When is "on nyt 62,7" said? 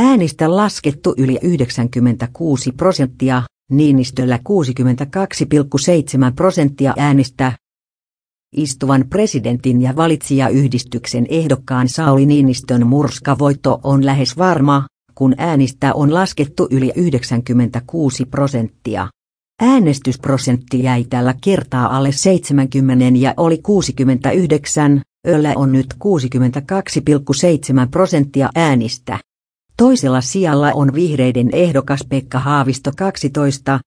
25.56-27.88